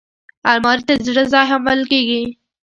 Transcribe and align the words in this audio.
الماري 0.51 0.81
ته 0.87 0.93
د 0.97 1.01
زړه 1.07 1.23
ځای 1.33 1.45
هم 1.51 1.61
ویل 1.67 1.83
کېږي 1.91 2.21